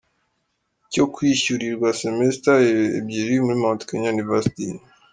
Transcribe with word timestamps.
cyo 0.91 1.03
kwishyurirwa 1.13 1.87
semester 2.01 2.55
ebyiri 2.99 3.35
muri 3.45 3.57
Mount 3.63 3.81
Kenya 3.87 4.09
Univesity. 4.15 4.67